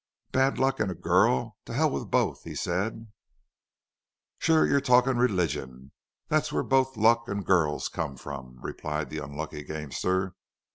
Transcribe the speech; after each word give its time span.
"Bad 0.31 0.57
luck 0.57 0.79
and 0.79 0.89
a 0.89 0.95
girl?... 0.95 1.57
To 1.65 1.73
hell 1.75 1.91
with 1.91 2.09
both!" 2.09 2.41
he 2.43 2.55
said. 2.55 3.11
"Shore 4.39 4.65
you're 4.65 4.81
talkin' 4.81 5.17
religion. 5.19 5.91
Thet's 6.27 6.51
where 6.51 6.63
both 6.63 6.97
luck 6.97 7.25
an' 7.29 7.43
gurls 7.43 7.87
come 7.87 8.17
from," 8.17 8.57
replied 8.63 9.11
the 9.11 9.19
unlucky 9.23 9.61
gamester. 9.63 10.33